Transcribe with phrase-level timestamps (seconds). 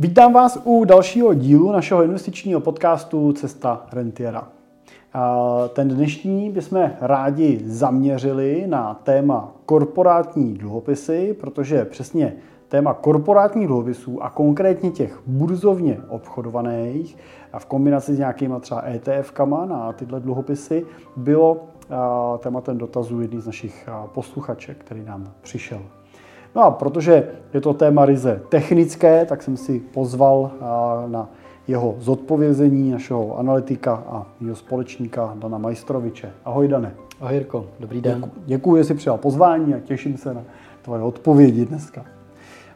[0.00, 4.48] Vítám vás u dalšího dílu našeho investičního podcastu Cesta rentiera.
[5.72, 12.36] Ten dnešní bychom rádi zaměřili na téma korporátní dluhopisy, protože přesně
[12.68, 17.16] téma korporátních dluhopisů a konkrétně těch burzovně obchodovaných
[17.52, 20.86] a v kombinaci s nějakýma třeba ETF-kama na tyhle dluhopisy
[21.16, 21.60] bylo
[22.38, 25.80] tématem dotazu jedný z našich posluchaček, který nám přišel.
[26.54, 30.50] No a protože je to téma ryze technické, tak jsem si pozval
[31.06, 31.28] na
[31.68, 36.32] jeho zodpovězení našeho analytika a jeho společníka Dana Majstroviče.
[36.44, 36.94] Ahoj Dane.
[37.20, 38.20] Ahoj Jirko, dobrý den.
[38.20, 40.42] Děkuji, děkuji že jsi přijal pozvání a těším se na
[40.82, 42.04] tvoje odpovědi dneska.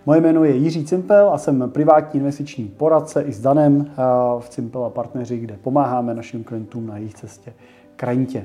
[0.06, 3.90] Moje jméno je Jiří Cimpel a jsem privátní investiční poradce i s Danem
[4.38, 7.52] v Cimpel a partneři, kde pomáháme našim klientům na jejich cestě
[7.96, 8.44] k rentě.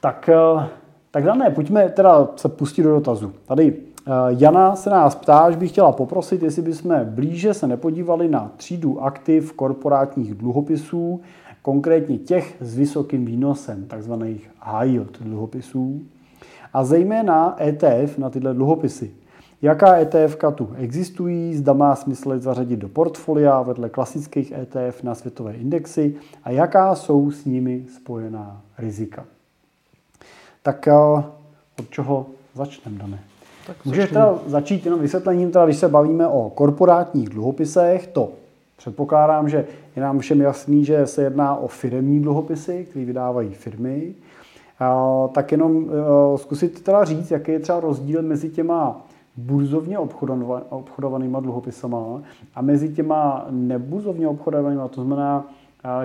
[0.00, 0.30] Tak,
[1.10, 3.32] tak Dané, pojďme teda se pustit do dotazu.
[3.46, 3.76] Tady
[4.28, 9.02] Jana se nás ptá, že by chtěla poprosit, jestli bychom blíže se nepodívali na třídu
[9.02, 11.20] aktiv korporátních dluhopisů,
[11.62, 16.02] konkrétně těch s vysokým výnosem, takzvaných high yield dluhopisů,
[16.72, 19.10] a zejména ETF na tyhle dluhopisy.
[19.62, 25.52] Jaká ETF tu existují, zda má smysl zařadit do portfolia vedle klasických ETF na světové
[25.52, 29.24] indexy a jaká jsou s nimi spojená rizika.
[30.68, 30.88] Tak
[31.78, 33.18] od čeho začneme, Dané?
[33.66, 38.30] Tak Můžeš teda začít jenom vysvětlením, teda, když se bavíme o korporátních dluhopisech, to
[38.76, 39.66] předpokládám, že
[39.96, 44.14] je nám všem jasný, že se jedná o firmní dluhopisy, které vydávají firmy.
[45.32, 49.00] Tak jenom e, zkusit teda říct, jaký je třeba rozdíl mezi těma
[49.36, 49.98] burzovně
[50.68, 52.22] obchodovanýma dluhopisama
[52.54, 55.46] a mezi těma nebuzovně obchodovanýma, to znamená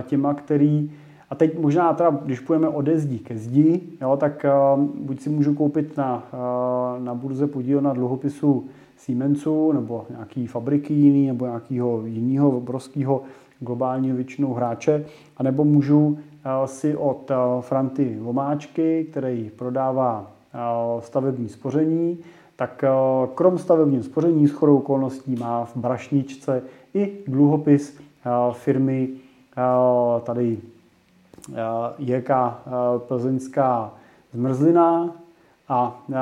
[0.07, 0.91] těma, který
[1.33, 4.45] a teď možná teda, když půjdeme ode zdí ke zdi, jo, tak
[4.75, 8.65] uh, buď si můžu koupit na, uh, na burze podíl na dluhopisu
[8.97, 13.21] Siemensu nebo nějaký fabriky jiný nebo nějakého jiného obrovského
[13.59, 15.05] globálního většinou hráče,
[15.37, 16.17] anebo můžu uh,
[16.65, 22.17] si od uh, Franty Vomáčky, který prodává uh, stavební spoření,
[22.55, 26.61] tak uh, krom stavebního spoření s chodou okolností má v brašničce
[26.93, 30.57] i dluhopis uh, firmy uh, tady
[31.51, 31.55] Eh,
[31.97, 33.93] JK eh, plzeňská
[34.33, 35.15] zmrzlina
[35.67, 36.15] a eh,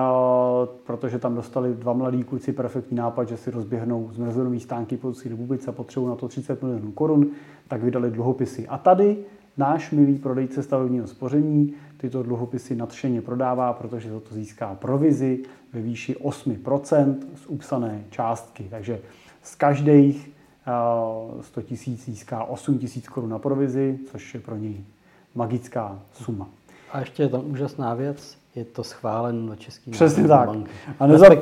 [0.83, 5.29] protože tam dostali dva mladí kluci perfektní nápad, že si rozběhnou zmrzlinový stánky po celé
[5.29, 7.27] republice a potřebují na to 30 milionů korun,
[7.67, 8.67] tak vydali dluhopisy.
[8.67, 9.17] A tady
[9.57, 15.43] náš milý prodejce stavebního spoření tyto dluhopisy nadšeně prodává, protože za to získá provizi
[15.73, 18.67] ve výši 8% z upsané částky.
[18.69, 18.99] Takže
[19.43, 20.31] z každých
[21.41, 24.83] 100 tisíc získá 8 tisíc korun na provizi, což je pro něj
[25.35, 26.47] magická suma.
[26.91, 30.47] A ještě je tam úžasná věc, je to schválen na Český Přesně tak.
[30.47, 30.69] Bank.
[30.99, 31.33] A nezap...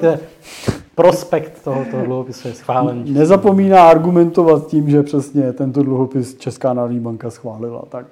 [0.95, 3.13] prospekt tohoto dluhopisu je schválen.
[3.13, 7.83] Nezapomíná argumentovat tím, že přesně tento dluhopis Česká národní banka schválila.
[7.89, 8.05] Tak,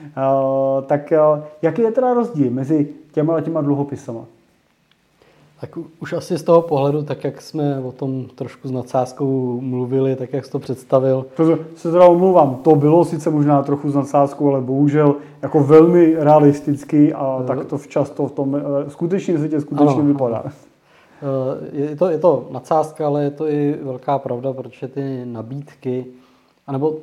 [0.00, 4.24] uh, tak uh, jaký je teda rozdíl mezi těma těma dluhopisama?
[5.60, 10.16] Tak už asi z toho pohledu, tak jak jsme o tom trošku s nadsázkou mluvili,
[10.16, 11.26] tak jak jsi to představil.
[11.36, 16.14] To se teda omlouvám, to bylo sice možná trochu s nadsázkou, ale bohužel jako velmi
[16.14, 20.42] realisticky a uh, tak to včas to v tom uh, skutečném světě skutečně ano, vypadá.
[20.42, 20.50] Uh,
[21.72, 26.06] je to, je to nadsázka, ale je to i velká pravda, protože ty nabídky,
[26.66, 26.94] anebo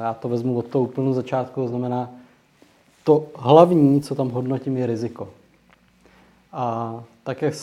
[0.00, 2.10] já to vezmu od toho úplnou začátku, to znamená,
[3.04, 5.28] to hlavní, co tam hodnotím, je riziko.
[6.52, 6.94] A
[7.28, 7.54] tak jak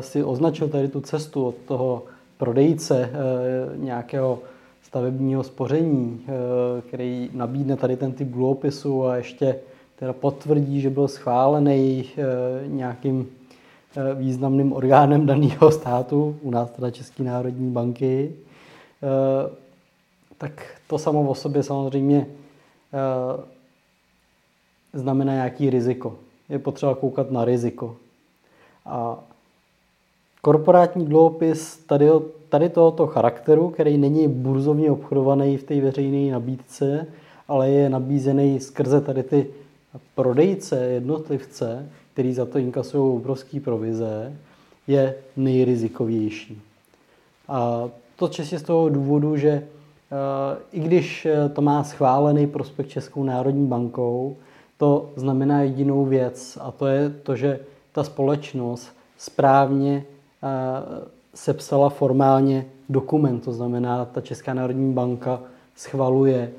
[0.00, 2.02] si označil tady tu cestu od toho
[2.36, 4.38] prodejce eh, nějakého
[4.82, 9.58] stavebního spoření, eh, který nabídne tady ten typ dluhopisu a ještě
[9.98, 12.22] teda potvrdí, že byl schválený eh,
[12.66, 13.28] nějakým
[14.14, 18.32] významným orgánem daného státu, u nás teda České národní banky,
[20.38, 22.26] tak to samo o sobě samozřejmě
[24.92, 26.16] znamená nějaký riziko.
[26.48, 27.96] Je potřeba koukat na riziko.
[28.86, 29.18] A
[30.42, 32.08] korporátní dluhopis tady,
[32.48, 37.06] tady tohoto charakteru, který není burzovně obchodovaný v té veřejné nabídce,
[37.48, 39.46] ale je nabízený skrze tady ty
[40.14, 44.36] prodejce, jednotlivce, který za to inkasují obrovský provize,
[44.86, 46.62] je nejrizikovější.
[47.48, 49.66] A to čistě z toho důvodu, že
[50.72, 54.36] i když to má schválený prospekt Českou národní bankou,
[54.78, 57.60] to znamená jedinou věc a to je to, že
[57.96, 58.88] ta společnost
[59.18, 60.46] správně eh,
[61.34, 63.40] sepsala formálně dokument.
[63.40, 65.40] To znamená, ta Česká národní banka
[65.76, 66.52] schvaluje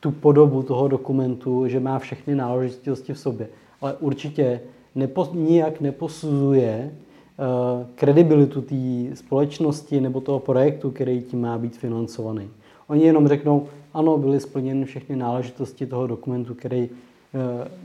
[0.00, 3.48] tu podobu toho dokumentu, že má všechny náležitosti v sobě.
[3.80, 4.60] Ale určitě
[4.94, 12.50] nepo, nijak neposuzuje, eh, kredibilitu té společnosti nebo toho projektu, který tím má být financovaný.
[12.88, 16.88] Oni jenom řeknou, ano, byly splněny všechny náležitosti toho dokumentu, který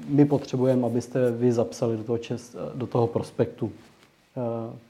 [0.09, 3.71] my potřebujeme, abyste vy zapsali do toho, čes, do toho prospektu
[4.37, 4.41] eh,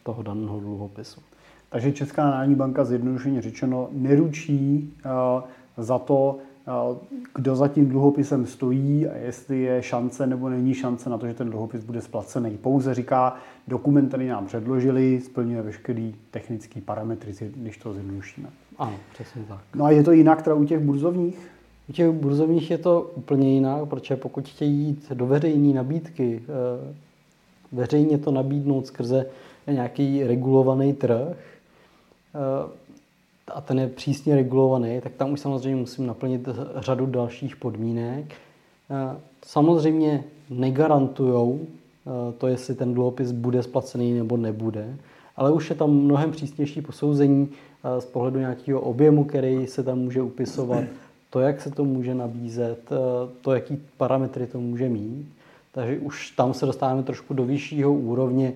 [0.03, 1.21] toho daného dluhopisu.
[1.69, 5.09] Takže Česká národní banka zjednodušeně řečeno neručí eh,
[5.77, 6.39] za to,
[7.35, 11.33] kdo za tím dluhopisem stojí a jestli je šance nebo není šance na to, že
[11.33, 12.57] ten dluhopis bude splacený.
[12.57, 13.35] Pouze říká,
[13.67, 18.49] dokument, který nám předložili, splňuje veškerý technický parametry, když to zjednodušíme.
[18.77, 19.59] Ano, přesně tak.
[19.75, 21.49] No a je to jinak teda u těch burzovních?
[21.89, 26.95] U těch burzovních je to úplně jinak, protože pokud chtějí jít do veřejné nabídky, eh,
[27.71, 29.25] veřejně to nabídnout skrze
[29.67, 31.37] nějaký regulovaný trh,
[32.35, 32.69] eh,
[33.53, 38.25] a ten je přísně regulovaný, tak tam už samozřejmě musím naplnit řadu dalších podmínek.
[38.89, 41.59] Eh, samozřejmě negarantují
[42.37, 44.95] to, jestli ten dluhopis bude splacený nebo nebude,
[45.35, 47.49] ale už je tam mnohem přísnější posouzení
[47.99, 50.83] z pohledu nějakého objemu, který se tam může upisovat,
[51.37, 52.89] to, jak se to může nabízet,
[53.41, 55.27] to, jaký parametry to může mít.
[55.71, 58.53] Takže už tam se dostáváme trošku do vyššího úrovně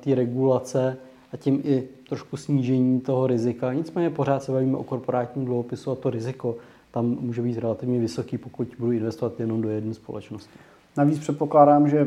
[0.00, 0.96] té regulace
[1.32, 3.72] a tím i trošku snížení toho rizika.
[3.72, 6.56] Nicméně pořád se bavíme o korporátním dluhopisu a to riziko
[6.90, 10.58] tam může být relativně vysoký, pokud budu investovat jenom do jedné společnosti.
[10.96, 12.06] Navíc předpokládám, že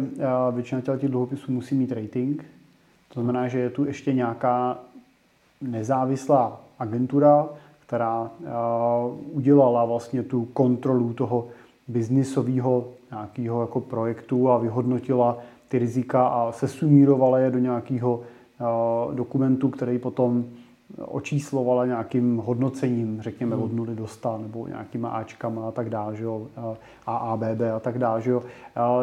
[0.52, 2.46] většina těch dluhopisů musí mít rating.
[3.14, 4.80] To znamená, že je tu ještě nějaká
[5.62, 7.50] nezávislá agentura,
[7.92, 8.32] která
[9.32, 11.48] udělala vlastně tu kontrolu toho
[11.88, 18.22] biznisového nějakého jako projektu a vyhodnotila ty rizika a sesumírovala je do nějakého
[19.14, 20.46] dokumentu, který potom
[21.06, 26.24] očíslovala nějakým hodnocením, řekněme od 0 do 100, nebo nějakýma Ačkama a tak dále, že
[26.24, 26.48] jo,
[27.06, 28.44] A, B, B a tak dále, že jo,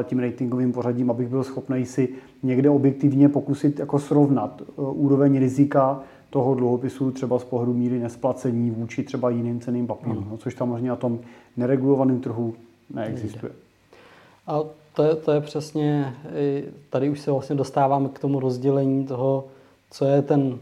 [0.02, 2.08] tím ratingovým pořadím, abych byl schopný si
[2.42, 9.02] někde objektivně pokusit jako srovnat úroveň rizika toho dluhopisu třeba z pohledu míry nesplacení vůči
[9.02, 11.18] třeba jiným ceným papírům, no, což samozřejmě na tom
[11.56, 12.54] neregulovaném trhu
[12.94, 13.52] neexistuje.
[14.46, 14.60] A
[14.94, 16.14] to je, to je přesně,
[16.90, 19.44] tady už se vlastně dostáváme k tomu rozdělení toho,
[19.90, 20.58] co je ten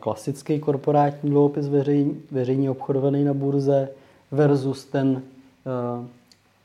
[0.00, 3.88] klasický korporátní dluhopis veřejně, veřejně obchodovaný na burze
[4.30, 5.22] versus ten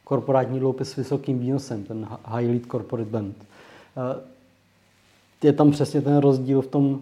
[0.03, 3.35] korporátní dluhopis s vysokým výnosem, ten high lead corporate band.
[5.45, 7.01] Je tam přesně ten rozdíl v tom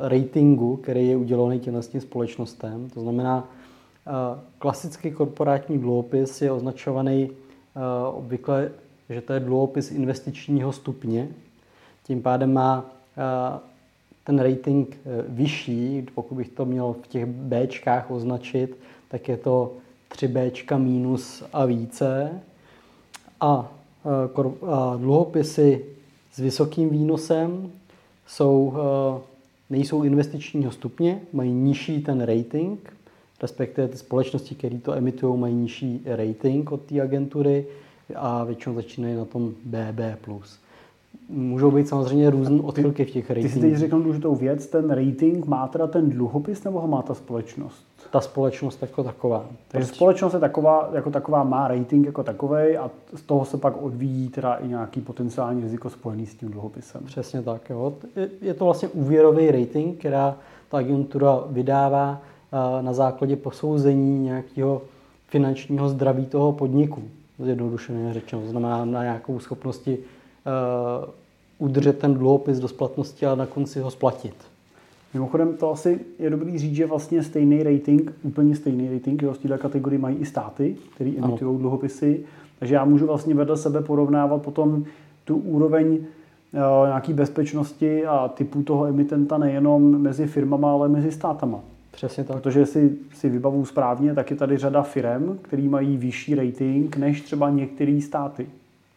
[0.00, 2.90] ratingu, který je udělený těm společnostem.
[2.94, 3.48] To znamená,
[4.58, 7.30] klasický korporátní dluhopis je označovaný
[8.12, 8.70] obvykle,
[9.08, 11.28] že to je dluhopis investičního stupně.
[12.02, 12.84] Tím pádem má
[14.24, 18.76] ten rating eh, vyšší, pokud bych to měl v těch Bčkách označit,
[19.08, 19.72] tak je to
[20.14, 22.40] 3Bčka minus a více.
[23.40, 23.72] A,
[24.04, 25.84] eh, a dluhopisy
[26.32, 27.72] s vysokým výnosem
[28.30, 29.20] jsou, eh,
[29.70, 32.92] nejsou investičního stupně, mají nižší ten rating,
[33.42, 37.66] respektive ty společnosti, které to emitují, mají nižší rating od té agentury
[38.16, 40.58] a většinou začínají na tom BB+.
[41.28, 43.48] Můžou být samozřejmě různé odchylky v těch ratingů.
[43.48, 47.02] Ty jsi teď řekl důležitou věc, ten rating má teda ten dluhopis nebo ho má
[47.02, 47.84] ta společnost?
[48.10, 49.44] Ta společnost jako taková.
[49.68, 49.94] Takže prostě.
[49.96, 54.28] společnost je taková, jako taková má rating jako takový a z toho se pak odvíjí
[54.28, 57.00] teda i nějaký potenciální riziko spojený s tím dluhopisem.
[57.04, 57.70] Přesně tak.
[57.70, 57.92] Jo.
[58.40, 60.36] Je to vlastně úvěrový rating, která
[60.70, 62.22] ta agentura vydává
[62.80, 64.82] na základě posouzení nějakého
[65.28, 67.02] finančního zdraví toho podniku.
[67.38, 68.42] Zjednodušeně řečeno.
[68.46, 71.10] Znamená na nějakou schopnosti uh,
[71.58, 74.34] udržet ten dluhopis do splatnosti a na konci ho splatit.
[75.14, 79.38] Mimochodem to asi je dobrý říct, že vlastně stejný rating, úplně stejný rating, že z
[79.38, 82.20] této kategorii mají i státy, které emitují dluhopisy.
[82.58, 84.84] Takže já můžu vlastně vedle sebe porovnávat potom
[85.24, 91.60] tu úroveň uh, nějaký bezpečnosti a typu toho emitenta nejenom mezi firmama, ale mezi státama.
[91.92, 92.36] Přesně tak.
[92.36, 97.20] Protože si, si vybavu správně, tak je tady řada firm, které mají vyšší rating než
[97.20, 98.46] třeba některé státy.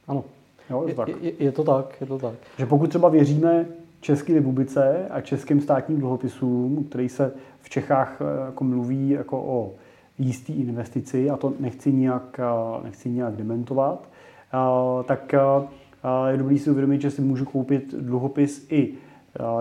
[0.08, 0.24] Ano.
[0.70, 1.08] Jo, je, tak.
[1.22, 2.34] Je, je, to tak, je to tak.
[2.58, 3.66] Že pokud třeba věříme
[4.04, 7.32] České republice a českým státním dluhopisům, který se
[7.62, 9.74] v Čechách eh, jako mluví jako o
[10.20, 14.10] jistý investici, a to nechci nijak, eh, nechci nijak dementovat,
[14.54, 15.36] eh, tak
[16.32, 18.94] je dobrý si uvědomit, že si můžu koupit dluhopis i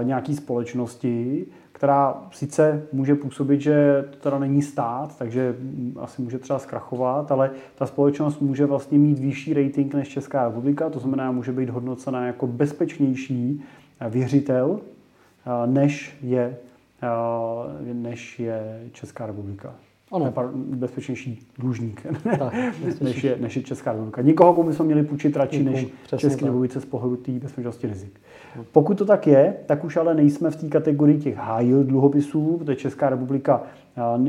[0.02, 5.56] nějaký společnosti, která sice může působit, že to teda není stát, takže
[6.00, 10.90] asi může třeba zkrachovat, ale ta společnost může vlastně mít vyšší rating než Česká republika,
[10.90, 13.62] to znamená, může být hodnocena jako bezpečnější
[14.08, 14.80] věřitel,
[15.66, 16.56] než je,
[17.92, 19.74] než je Česká republika.
[20.12, 20.32] ano.
[20.54, 22.06] bezpečnější dlužník,
[22.38, 22.52] tak,
[23.00, 24.22] než, je, než je Česká republika.
[24.22, 28.20] Nikoho, komu bychom měli půjčit radši než České republice z pohledu té bezpečnosti rizik.
[28.56, 28.64] No.
[28.72, 32.56] Pokud to tak je, tak už ale nejsme v té kategorii těch high yield dluhopisů,
[32.58, 33.62] protože Česká republika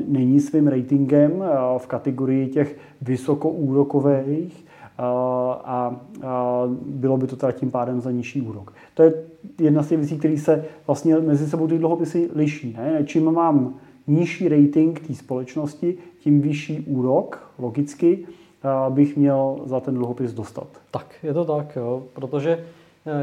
[0.08, 1.44] není svým ratingem
[1.78, 4.66] v kategorii těch vysokoúrokových
[4.98, 5.96] a
[6.86, 8.74] bylo by to teda tím pádem za nižší úrok.
[8.94, 9.14] To je
[9.60, 12.74] jedna z těch věcí, které se vlastně mezi sebou ty dluhopisy liší.
[12.78, 13.04] Ne?
[13.06, 13.76] Čím mám
[14.08, 18.26] nižší rating té společnosti, tím vyšší úrok, logicky,
[18.90, 20.68] bych měl za ten dluhopis dostat.
[20.92, 22.66] Tak, je to tak, jo, protože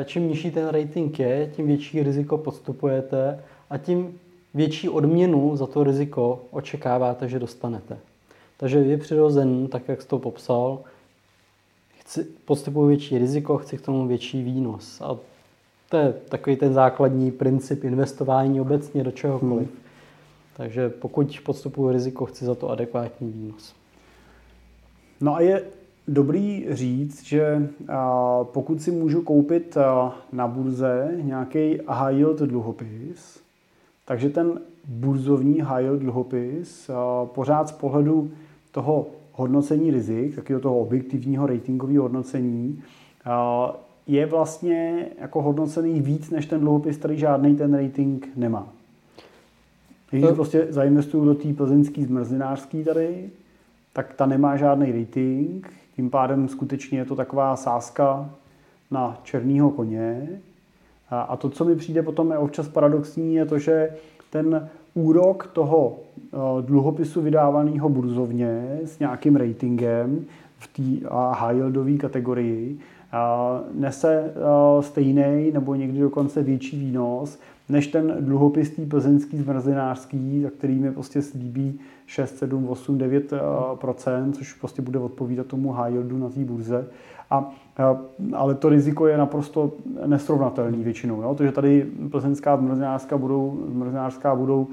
[0.04, 4.14] čím nižší ten rating je, tím větší riziko podstupujete a tím
[4.54, 7.98] větší odměnu za to riziko očekáváte, že dostanete.
[8.56, 10.78] Takže je přirozen, tak jak jsi to popsal,
[12.10, 15.00] chci, podstupuji větší riziko, chci k tomu větší výnos.
[15.00, 15.16] A
[15.88, 19.68] to je takový ten základní princip investování obecně do čehokoliv.
[19.68, 19.78] Hmm.
[20.56, 23.74] Takže pokud podstupuji riziko, chci za to adekvátní výnos.
[25.20, 25.62] No a je
[26.08, 27.68] dobrý říct, že
[28.42, 29.76] pokud si můžu koupit
[30.32, 33.40] na burze nějaký high yield dluhopis,
[34.04, 36.90] takže ten burzovní high yield dluhopis
[37.24, 38.30] pořád z pohledu
[38.70, 39.06] toho
[39.40, 42.82] hodnocení rizik, takového toho objektivního ratingového hodnocení,
[44.06, 48.68] je vlastně jako hodnocený víc než ten dluhopis, který žádný ten rating nemá.
[50.10, 50.34] Když to...
[50.34, 53.30] prostě zainvestuju do té plzeňské zmrzlinářské tady,
[53.92, 58.30] tak ta nemá žádný rating, tím pádem skutečně je to taková sázka
[58.90, 60.28] na černýho koně.
[61.10, 63.90] A, a to, co mi přijde potom je občas paradoxní, je to, že
[64.30, 70.24] ten úrok toho eh, dluhopisu vydávaného burzovně s nějakým ratingem
[70.58, 72.78] v té high yieldové kategorii
[73.74, 80.50] nese eh, stejný nebo někdy dokonce větší výnos než ten dluhopis tý plzeňský zmrzlinářský, za
[80.50, 86.18] který mi prostě slíbí 6, 7, 8, 9% což prostě bude odpovídat tomu high yieldu
[86.18, 86.86] na té burze.
[87.30, 87.50] A,
[88.34, 89.72] ale to riziko je naprosto
[90.06, 91.22] nesrovnatelný většinou.
[91.22, 91.34] Jo?
[91.34, 94.66] Takže tady plzeňská zmrzlinářská budou, zmrzlinářská budou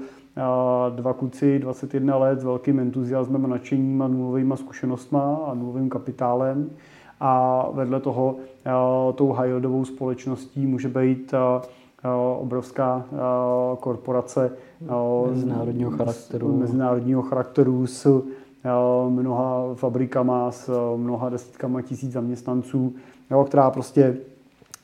[0.94, 6.70] dva kluci 21 let s velkým entuziasmem a nadšením a nulovými zkušenostmi a nulovým kapitálem.
[7.20, 8.36] A vedle toho
[9.14, 9.50] tou high
[9.84, 11.34] společností může být
[12.38, 13.04] obrovská
[13.80, 14.52] korporace
[15.30, 18.22] mezinárodního charakteru, mezinárodního charakteru s
[19.08, 22.94] mnoha fabrikama, s mnoha desítkama tisíc zaměstnanců,
[23.46, 24.16] která prostě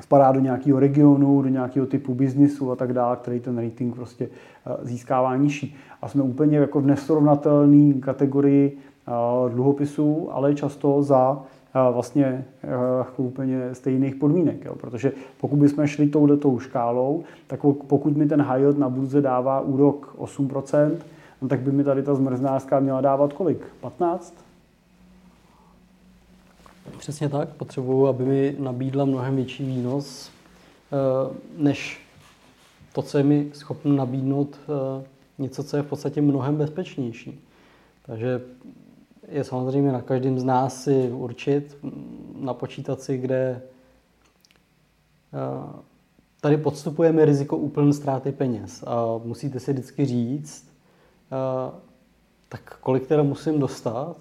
[0.02, 4.28] spadá do nějakého regionu, do nějakého typu biznisu a tak dále, který ten rating prostě
[4.83, 5.76] získává nižší.
[6.02, 8.78] A jsme úplně jako v nesrovnatelné kategorii
[9.49, 11.43] dluhopisů, ale často za
[11.93, 12.45] vlastně
[12.99, 14.64] jako úplně stejných podmínek.
[14.64, 14.75] Jo?
[14.75, 19.61] Protože pokud bychom šli touhletou škálou, tak pokud mi ten high yield na burze dává
[19.61, 20.90] úrok 8%,
[21.45, 23.67] no tak by mi tady ta zmrznářská měla dávat kolik?
[23.81, 24.35] 15?
[26.99, 27.49] Přesně tak.
[27.49, 32.01] Potřebuju, aby mi nabídla mnohem větší výnos, eh, než
[32.93, 35.05] to, co je mi schopno nabídnout eh,
[35.39, 37.41] něco, co je v podstatě mnohem bezpečnější.
[38.07, 38.41] Takže
[39.29, 41.77] je samozřejmě na každém z nás si určit,
[42.41, 43.63] napočítat si, kde
[45.33, 45.81] eh,
[46.41, 50.74] tady podstupujeme riziko úplné ztráty peněz a musíte si vždycky říct,
[52.49, 54.16] tak kolik teda musím dostat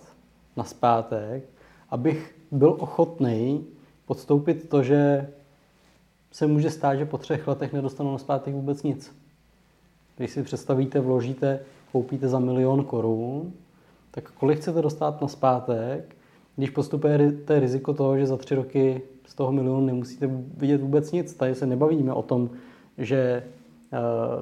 [0.57, 1.43] na zpátek,
[1.89, 3.65] abych byl ochotný
[4.05, 5.29] podstoupit to, že
[6.31, 9.15] se může stát, že po třech letech nedostanu na zpátek vůbec nic.
[10.17, 11.59] Když si představíte, vložíte,
[11.91, 13.53] koupíte za milion korun,
[14.11, 16.15] tak kolik chcete dostat na zpátek,
[16.55, 21.33] když postupujete riziko toho, že za tři roky z toho milionu nemusíte vidět vůbec nic.
[21.33, 22.49] Tady se nebavíme o tom,
[22.97, 23.62] že eh,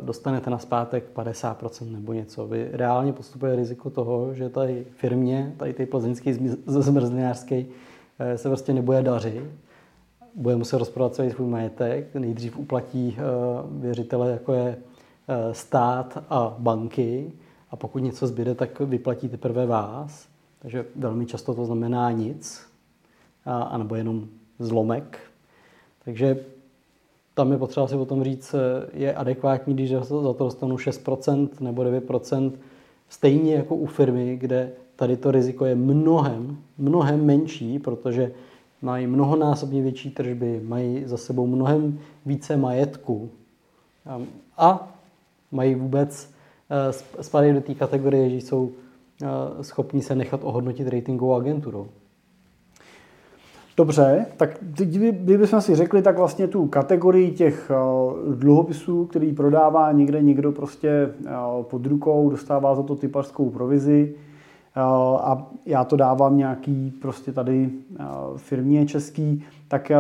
[0.02, 2.48] dostanete na zpátek 50% nebo něco.
[2.48, 6.34] Vy reálně postupuje riziko toho, že tady firmě, tady ty plzeňský
[6.66, 7.66] zmrzlinářský,
[8.20, 9.44] eh, se prostě nebude dařit.
[10.36, 12.16] Bude muset rozprodat celý svůj majetek.
[12.16, 13.22] Nejdřív uplatí eh,
[13.70, 14.78] věřitele, jako je
[15.52, 17.32] stát a banky
[17.70, 20.28] a pokud něco zbyde, tak vyplatí teprve vás.
[20.60, 22.68] Takže velmi často to znamená nic,
[23.46, 24.28] anebo jenom
[24.60, 25.20] zlomek.
[26.06, 26.46] Takže
[27.34, 28.56] tam je potřeba si o tom říct,
[28.94, 32.52] je adekvátní, když za to dostanu 6% nebo 9%,
[33.10, 38.32] stejně jako u firmy, kde tady to riziko je mnohem, mnohem menší, protože
[38.82, 43.30] mají mnohonásobně větší tržby, mají za sebou mnohem více majetku
[44.58, 44.98] a
[45.52, 46.32] mají vůbec
[46.72, 48.72] Eh, spadají do té kategorie, že jsou
[49.24, 51.88] eh, schopni se nechat ohodnotit ratingovou agenturou.
[53.78, 60.22] Dobře, tak kdybychom si řekli, tak vlastně tu kategorii těch eh, dluhopisů, který prodává někde
[60.22, 60.90] někdo prostě
[61.26, 64.82] eh, pod rukou, dostává za to typařskou provizi eh,
[65.22, 67.70] a já to dávám nějaký prostě tady
[68.38, 69.92] firmě český, tak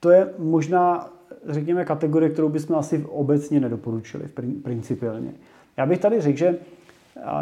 [0.00, 1.08] to je možná,
[1.48, 4.24] řekněme, kategorie, kterou bychom asi obecně nedoporučili
[4.62, 5.34] principiálně.
[5.76, 6.58] Já bych tady řekl, že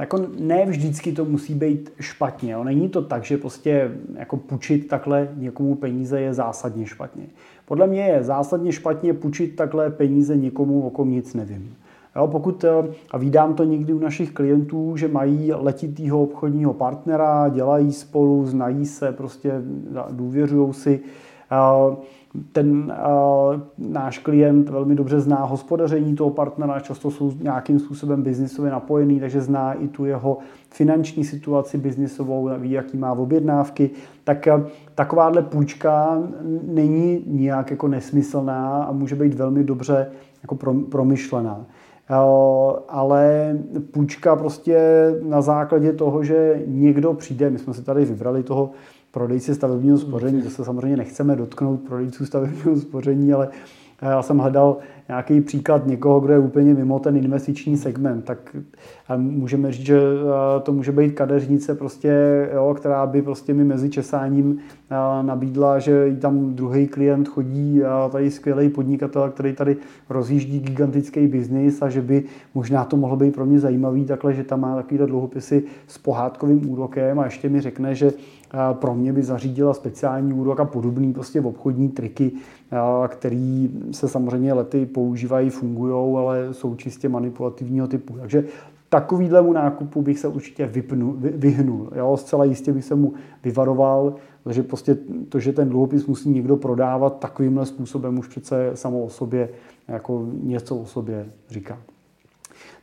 [0.01, 2.53] jako ne vždycky to musí být špatně.
[2.53, 2.65] Jo.
[2.65, 7.27] Není to tak, že prostě jako půjčit takhle někomu peníze je zásadně špatně.
[7.65, 11.77] Podle mě je zásadně špatně půjčit takhle peníze někomu, o kom nic nevím.
[12.17, 12.69] Jo, pokud, eh,
[13.11, 18.87] a vídám to někdy u našich klientů, že mají letitýho obchodního partnera, dělají spolu, znají
[18.87, 19.53] se, prostě
[20.11, 21.01] důvěřují si,
[22.53, 23.61] ten uh,
[23.93, 29.41] náš klient velmi dobře zná hospodaření toho partnera, často jsou nějakým způsobem biznisově napojený, takže
[29.41, 30.39] zná i tu jeho
[30.71, 33.91] finanční situaci biznisovou, ví, jaký má objednávky,
[34.25, 36.19] tak uh, takováhle půjčka
[36.63, 40.07] není nijak jako nesmyslná a může být velmi dobře
[40.43, 40.57] jako
[40.91, 41.57] promyšlená.
[42.11, 43.57] Uh, ale
[43.91, 44.79] půjčka prostě
[45.23, 48.71] na základě toho, že někdo přijde, my jsme si tady vybrali toho
[49.11, 50.43] prodejci stavebního spoření.
[50.43, 53.49] To se samozřejmě nechceme dotknout prodejců stavebního spoření, ale
[54.03, 54.77] já jsem hledal
[55.09, 58.57] nějaký příklad někoho, kdo je úplně mimo ten investiční segment, tak
[59.17, 60.01] můžeme říct, že
[60.63, 64.59] to může být kadeřnice, prostě, jo, která by prostě mi mezi česáním
[65.23, 69.77] nabídla, že jí tam druhý klient chodí, a tady skvělý podnikatel, který tady
[70.11, 72.25] rozjíždí gigantický biznis a že by
[72.55, 76.71] možná to mohlo být pro mě zajímavý takhle, že tam má takovýhle dluhopisy s pohádkovým
[76.71, 78.13] úrokem a ještě mi řekne, že
[78.73, 82.33] pro mě by zařídila speciální úrok a podobný prostě obchodní triky,
[83.09, 88.15] který se samozřejmě lety používají, fungují, ale jsou čistě manipulativního typu.
[88.21, 88.45] Takže
[88.89, 91.91] takovýhlemu nákupu bych se určitě vypnu, vyhnul.
[91.97, 92.17] Jo?
[92.17, 93.13] Zcela jistě bych se mu
[93.45, 94.15] vyvaroval,
[94.51, 99.09] že prostě to, že ten dluhopis musí někdo prodávat takovýmhle způsobem už přece samo o
[99.09, 99.49] sobě
[99.89, 101.79] jako něco o sobě říká.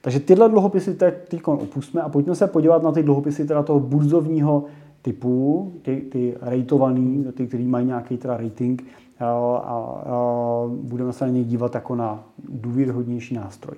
[0.02, 4.66] Takže tyhle dluhopisy teď opustíme a pojďme se podívat na ty dluhopisy teda toho burzovního
[5.08, 8.84] typu, ty, ty rateovaný, ty, který mají nějaký teda rating
[9.20, 13.78] a, a, a budeme se na ně dívat jako na důvěryhodnější nástroj.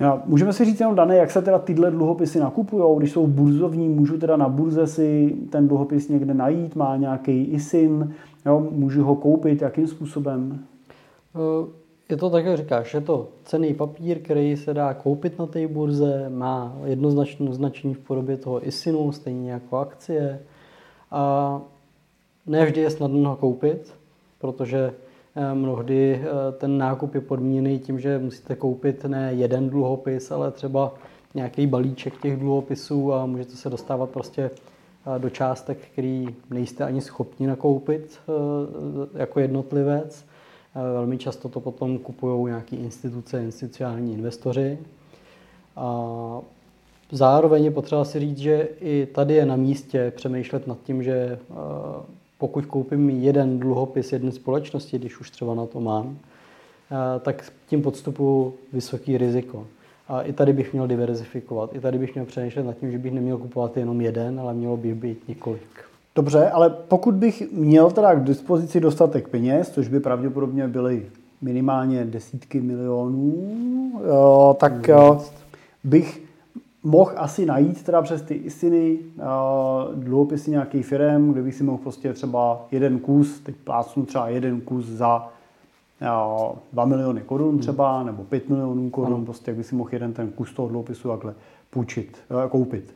[0.00, 3.88] No, můžeme si říct jenom, Dané, jak se teda tyhle dluhopisy nakupují, když jsou burzovní,
[3.88, 8.14] můžu teda na burze si ten dluhopis někde najít, má nějaký ISIN,
[8.46, 10.64] jo, můžu ho koupit, jakým způsobem?
[12.10, 15.68] Je to tak, jak říkáš, je to cený papír, který se dá koupit na té
[15.68, 20.40] burze, má jednoznačné značení v podobě toho ISINu, stejně jako akcie.
[21.10, 21.62] A
[22.46, 23.94] ne vždy je snadno ho koupit,
[24.38, 24.92] protože
[25.34, 30.50] eh, mnohdy eh, ten nákup je podmíněný tím, že musíte koupit ne jeden dluhopis, ale
[30.50, 30.94] třeba
[31.34, 37.00] nějaký balíček těch dluhopisů a můžete se dostávat prostě eh, do částek, který nejste ani
[37.00, 38.20] schopni nakoupit
[39.14, 40.27] jako jednotlivec.
[40.92, 44.78] Velmi často to potom kupují nějaké instituce, institucionální investoři.
[45.76, 46.40] A
[47.10, 51.38] zároveň je potřeba si říct, že i tady je na místě přemýšlet nad tím, že
[52.38, 56.18] pokud koupím jeden dluhopis jedné společnosti, když už třeba na to mám,
[57.20, 59.66] tak tím podstupu vysoký riziko.
[60.08, 61.74] A i tady bych měl diverzifikovat.
[61.74, 64.76] I tady bych měl přemýšlet nad tím, že bych neměl kupovat jenom jeden, ale mělo
[64.76, 65.84] by být několik.
[66.18, 71.06] Dobře, ale pokud bych měl teda k dispozici dostatek peněz, což by pravděpodobně byly
[71.42, 73.34] minimálně desítky milionů,
[74.56, 75.20] tak jo,
[75.84, 76.22] bych
[76.82, 78.98] mohl asi najít teda přes ty istiny
[79.94, 84.60] dluhopisy nějakých firm, kde bych si mohl prostě třeba jeden kus, teď plácnu třeba jeden
[84.60, 85.28] kus za
[86.72, 87.58] 2 miliony korun hmm.
[87.58, 89.24] třeba, nebo 5 milionů korun, ano.
[89.24, 91.34] prostě jak by si mohl jeden ten kus toho dluhopisu takhle
[91.70, 92.18] půjčit,
[92.50, 92.94] koupit.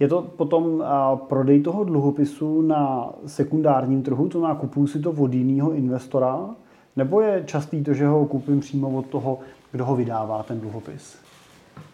[0.00, 0.84] Je to potom
[1.28, 6.50] prodej toho dluhopisu na sekundárním trhu, to znamená kupuju si to od jiného investora,
[6.96, 9.38] nebo je častý to, že ho koupím přímo od toho,
[9.72, 11.16] kdo ho vydává, ten dluhopis?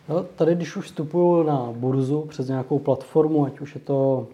[0.09, 4.27] No, tady, když už vstupuju na burzu přes nějakou platformu, ať už je to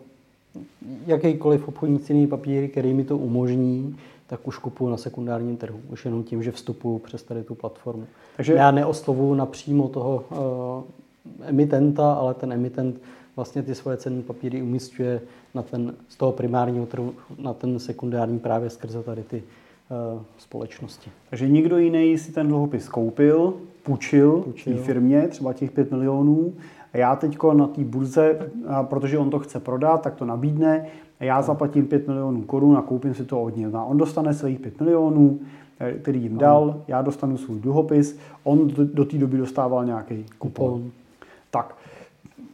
[1.06, 5.80] jakýkoliv obchodní cený papír, který mi to umožní, tak už kupuju na sekundárním trhu.
[5.90, 8.06] Už jenom tím, že vstupuju přes tady tu platformu.
[8.36, 13.00] Takže já neoslovuju napřímo toho uh, emitenta, ale ten emitent
[13.36, 15.20] vlastně ty svoje cenné papíry umístuje
[15.54, 19.42] na ten, z toho primárního trhu na ten sekundární právě skrze tady ty
[20.16, 21.10] uh, společnosti.
[21.30, 24.72] Takže nikdo jiný si ten dluhopis koupil, půjčil, půjčil.
[24.72, 26.52] té firmě, třeba těch 5 milionů,
[26.92, 28.50] a já teď na té burze,
[28.82, 30.86] protože on to chce prodat, tak to nabídne,
[31.20, 33.66] a já zaplatím 5 milionů korun a koupím si to od něj.
[33.74, 35.38] A on dostane svých 5 milionů,
[35.80, 40.26] eh, který jim dal, já dostanu svůj dluhopis, on do, do té doby dostával nějaký
[40.38, 40.72] kupon.
[40.72, 40.90] kupon.
[41.50, 41.76] Tak,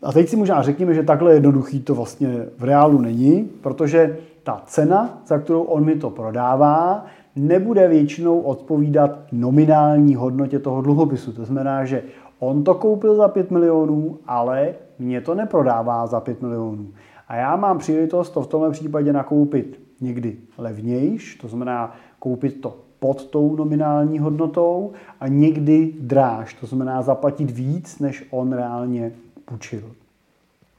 [0.02, 4.62] A teď si možná řekněme, že takhle jednoduchý to vlastně v reálu není, protože ta
[4.66, 11.32] cena, za kterou on mi to prodává, nebude většinou odpovídat nominální hodnotě toho dluhopisu.
[11.32, 12.02] To znamená, že
[12.38, 16.86] on to koupil za 5 milionů, ale mě to neprodává za 5 milionů.
[17.28, 22.76] A já mám příležitost to v tomhle případě nakoupit někdy levnějš, to znamená koupit to
[22.98, 29.12] pod tou nominální hodnotou a někdy dráž, to znamená zaplatit víc, než on reálně
[29.44, 29.82] půjčil.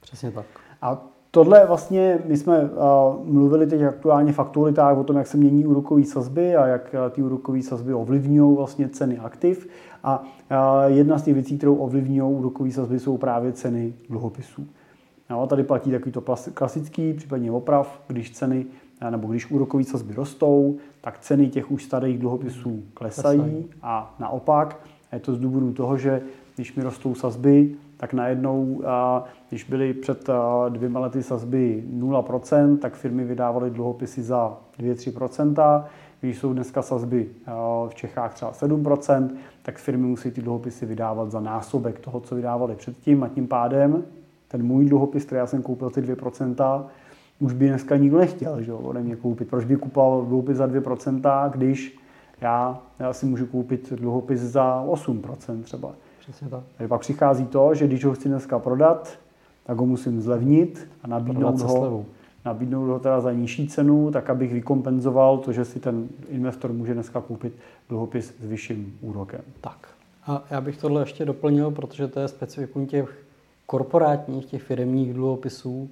[0.02, 0.46] Přesně tak.
[0.82, 2.70] A tohle vlastně, my jsme uh,
[3.24, 7.10] mluvili teď aktuálně v aktualitách o tom, jak se mění úrokové sazby a jak uh,
[7.10, 9.70] ty úrokové sazby ovlivňují vlastně ceny aktiv.
[10.04, 14.68] A uh, jedna z těch věcí, kterou ovlivňují úrokové sazby, jsou právě ceny dluhopisů.
[15.30, 16.24] No, tady platí takový to
[16.54, 18.66] klasický, případně oprav, když ceny
[19.10, 24.80] nebo když úrokové sazby rostou, tak ceny těch už starých dluhopisů klesají a naopak.
[25.12, 26.22] A je to z důvodu toho, že
[26.56, 28.84] když mi rostou sazby, tak najednou,
[29.50, 30.30] když byly před
[30.70, 35.84] dvěma lety sazby 0%, tak firmy vydávaly dluhopisy za 2-3%.
[36.20, 37.30] Když jsou dneska sazby
[37.88, 39.30] v Čechách třeba 7%,
[39.62, 44.04] tak firmy musí ty dluhopisy vydávat za násobek toho, co vydávali předtím a tím pádem
[44.48, 46.86] ten můj dluhopis, který já jsem koupil ty 2%,
[47.40, 49.50] už by dneska nikdo nechtěl že, ode mě koupit.
[49.50, 51.98] Proč by kupoval dluhopis za 2%, když
[52.42, 55.92] já, já si můžu koupit dluhopis za 8% třeba.
[56.24, 56.64] Přesně tak.
[56.78, 59.20] Takže pak přichází to, že když ho chci dneska prodat,
[59.66, 62.06] tak ho musím zlevnit a nabídnout ho,
[62.46, 66.94] nabídnout ho teda za nižší cenu, tak abych vykompenzoval to, že si ten investor může
[66.94, 67.54] dneska koupit
[67.90, 69.42] dluhopis s vyšším úrokem.
[69.62, 69.88] Tak.
[70.28, 73.24] A já bych tohle ještě doplnil, protože to je specifikum těch
[73.66, 75.90] korporátních, těch firmních dluhopisů,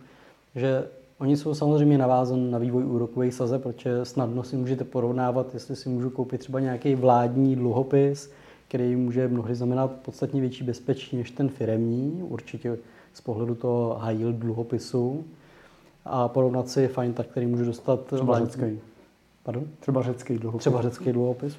[0.56, 0.88] že
[1.22, 5.90] Oni jsou samozřejmě navázaní na vývoj úrokových sazeb, protože snadno si můžete porovnávat, jestli si
[5.90, 8.32] můžu koupit třeba nějaký vládní dluhopis,
[8.72, 12.78] který může mnohdy znamenat podstatně větší bezpečí než ten firemní, určitě
[13.14, 15.24] z pohledu toho high yield dluhopisu.
[16.06, 18.46] A porovnat si je fajn tak, který můžu dostat třeba vládní.
[18.46, 18.80] řecký.
[19.44, 19.64] Pardon?
[19.80, 20.60] Třeba řecký dluhopis.
[20.60, 21.58] Třeba řecký dluhopis.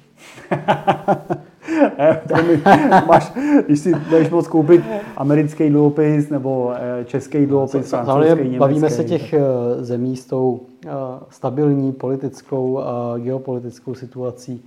[3.07, 3.33] máš,
[3.65, 4.83] když si budeš moc koupit
[5.17, 8.57] americký dluhopis nebo eh, český dluhopis, francouzský, německý.
[8.57, 9.39] Bavíme se těch eh,
[9.79, 10.89] zemí s tou eh,
[11.29, 14.65] stabilní politickou a geopolitickou situací,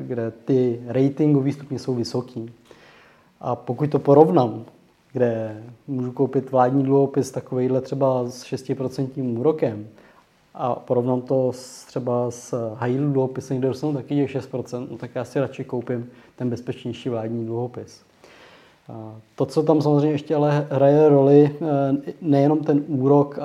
[0.00, 2.52] kde ty ratingové stupně jsou vysoký.
[3.40, 4.64] A pokud to porovnám,
[5.12, 9.86] kde můžu koupit vládní dluhopis takovýhle třeba s 6% úrokem,
[10.54, 15.10] a porovnám to s, třeba s high dluhopisem, kde dostanu taky je 6%, no tak
[15.14, 18.02] já si radši koupím ten bezpečnější vládní dluhopis.
[19.34, 23.38] To, co tam samozřejmě ještě ale hraje roli, eh, nejenom ten úrok,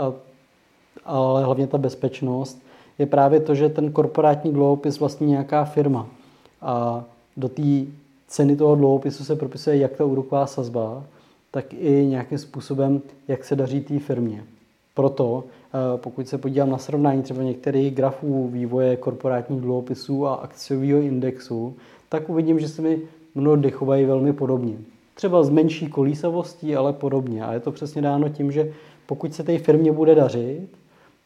[1.05, 2.61] ale hlavně ta bezpečnost,
[2.99, 6.07] je právě to, že ten korporátní dluhopis vlastní nějaká firma.
[6.61, 7.03] A
[7.37, 7.63] do té
[8.27, 11.03] ceny toho dluhopisu se propisuje jak ta úroková sazba,
[11.51, 14.43] tak i nějakým způsobem, jak se daří té firmě.
[14.93, 21.01] Proto, eh, pokud se podívám na srovnání třeba některých grafů vývoje korporátních dluhopisů a akciového
[21.01, 21.75] indexu,
[22.09, 23.01] tak uvidím, že se mi
[23.35, 24.73] mnohdy chovají velmi podobně.
[25.13, 27.43] Třeba s menší kolísavostí, ale podobně.
[27.43, 28.73] A je to přesně dáno tím, že
[29.05, 30.69] pokud se té firmě bude dařit,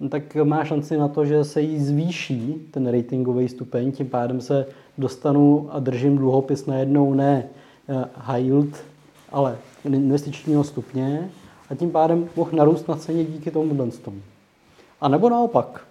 [0.09, 4.65] tak má šanci na to, že se jí zvýší ten ratingový stupeň, tím pádem se
[4.97, 7.43] dostanu a držím dluhopis najednou ne
[7.89, 8.83] eh, high yield,
[9.31, 11.29] ale investičního stupně
[11.69, 14.21] a tím pádem mohl narůst na ceně díky tomu tomu.
[15.01, 15.87] A nebo naopak.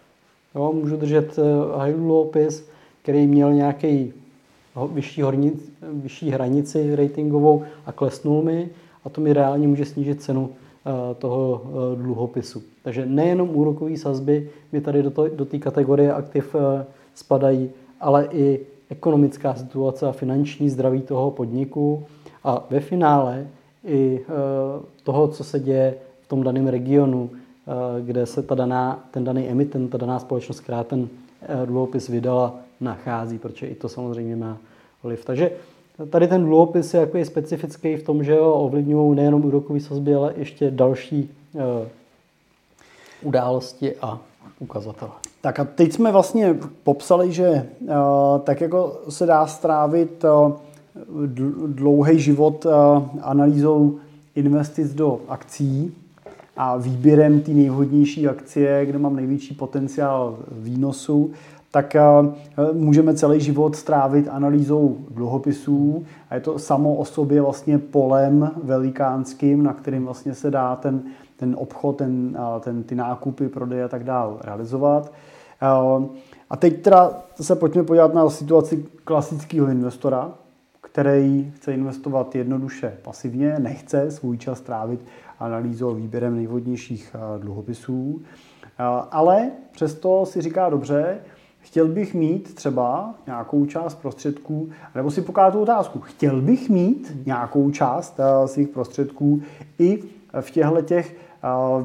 [0.55, 2.69] Jo, můžu držet eh, high dluhopis,
[3.03, 4.13] který měl nějaký
[4.93, 8.71] vyšší, hornic, vyšší hranici ratingovou a klesnul mi
[9.05, 10.51] a to mi reálně může snížit cenu
[11.19, 12.63] toho eh, dluhopisu.
[12.83, 16.57] Takže nejenom úrokové sazby mi tady do, to, do té kategorie aktiv
[17.15, 22.05] spadají, ale i ekonomická situace a finanční zdraví toho podniku
[22.45, 23.47] a ve finále
[23.85, 24.25] i
[25.03, 27.31] toho, co se děje v tom daném regionu,
[28.01, 31.09] kde se ta daná, ten daný emitent, ta daná společnost, která ten
[31.65, 34.59] dluhopis vydala, nachází, protože i to samozřejmě má
[35.03, 35.25] vliv.
[35.25, 35.51] Takže
[36.11, 40.71] tady ten dluhopis je jako specifický v tom, že ovlivňují nejenom úrokové sazby, ale ještě
[40.71, 41.61] další uh,
[43.23, 44.21] události a
[44.59, 45.11] ukazatele.
[45.41, 47.89] Tak a teď jsme vlastně popsali, že uh,
[48.45, 50.53] tak jako se dá strávit uh,
[51.67, 52.67] dlouhý život
[53.23, 53.99] analýzou
[54.35, 55.95] investic do akcí
[56.57, 61.33] a výběrem té nejvhodnější akcie, kde mám největší potenciál výnosu,
[61.73, 62.03] tak eh,
[62.73, 69.63] můžeme celý život strávit analýzou dluhopisů a je to samo o sobě vlastně polem velikánským,
[69.63, 71.03] na kterým vlastně se dá ten,
[71.37, 75.13] ten obchod, ten, eh, ten, ty nákupy, prodeje a tak dále realizovat.
[75.63, 76.07] Eh,
[76.51, 80.33] a teď teda se pojďme podívat na situaci klasického investora,
[80.81, 85.01] který chce investovat jednoduše pasivně, nechce svůj čas trávit
[85.41, 88.23] analýzou a výběrem nejvhodnějších dluhopisů,
[89.11, 91.19] ale přesto si říká dobře,
[91.63, 97.13] chtěl bych mít třeba nějakou část prostředků, nebo si pokládá tu otázku, chtěl bych mít
[97.27, 99.43] nějakou část svých prostředků
[99.79, 100.03] i
[100.41, 101.17] v těchto těch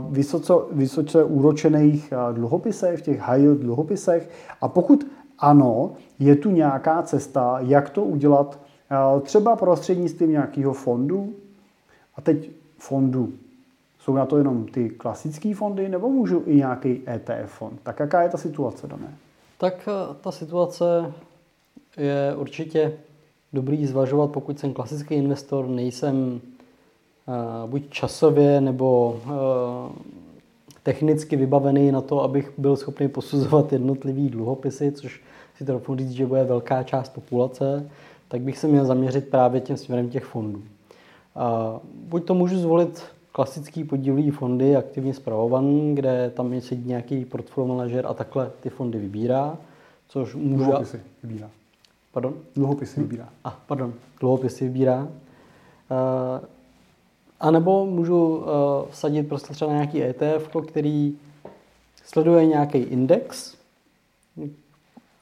[0.10, 4.30] vysoce, vysoce úročených dluhopisech, v těch high yield dluhopisech.
[4.62, 5.08] A pokud
[5.40, 8.60] ano, je tu nějaká cesta, jak to udělat
[9.22, 11.34] třeba prostřednictvím nějakého fondu.
[12.16, 13.34] A teď fondu.
[14.00, 17.80] Jsou na to jenom ty klasické fondy, nebo můžu i nějaký ETF fond?
[17.84, 19.14] Tak jaká je ta situace, dané?
[19.58, 19.90] Tak
[20.22, 21.14] ta situace
[21.98, 22.94] je určitě
[23.54, 26.42] dobrý zvažovat, pokud jsem klasický investor, nejsem
[27.66, 29.20] buď časově nebo
[30.84, 35.22] technicky vybavený na to, abych byl schopný posuzovat jednotlivý dluhopisy, což
[35.58, 37.90] si to říct, že bude velká část populace,
[38.28, 40.64] tak bych se měl zaměřit právě tím směrem těch fondů.
[41.94, 43.04] Buď to můžu zvolit
[43.38, 49.00] klasický podílový fondy, aktivně zpravovaný, kde tam sedí nějaký portfolio manažer a takhle ty fondy
[49.00, 49.58] vybírá,
[50.08, 50.64] což může...
[50.64, 51.50] Dluhopisy vybírá.
[52.12, 52.34] Pardon?
[52.56, 53.30] Dluhopisy vybírá.
[53.44, 55.08] A, ah, pardon, dluhopisy vybírá.
[57.40, 58.44] A nebo můžu uh,
[58.90, 61.18] vsadit prostě třeba nějaký ETF, který
[62.06, 63.58] sleduje nějaký index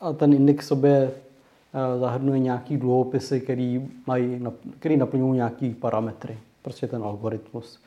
[0.01, 4.43] a ten index sobě uh, zahrnuje nějaký dluhopisy, který, mají,
[4.79, 6.37] který naplňují nějaký parametry.
[6.61, 7.79] Prostě ten algoritmus.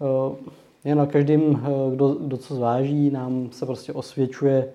[0.00, 0.36] Uh,
[0.84, 4.68] je na každém, kdo, kdo co zváží, nám se prostě osvědčuje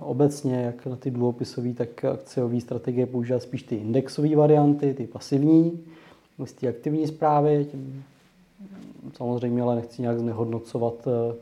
[0.00, 5.80] obecně, jak na ty dluhopisové, tak akciové strategie používat spíš ty indexové varianty, ty pasivní,
[6.44, 7.66] z té aktivní zprávy.
[9.16, 11.34] Samozřejmě ale nechci nějak znehodnocovat eh,